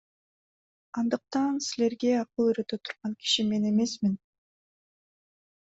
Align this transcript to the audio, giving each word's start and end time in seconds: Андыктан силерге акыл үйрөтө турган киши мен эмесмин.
Андыктан 1.01 1.59
силерге 1.67 2.11
акыл 2.23 2.43
үйрөтө 2.49 2.81
турган 2.85 3.15
киши 3.23 3.49
мен 3.53 3.71
эмесмин. 3.73 4.19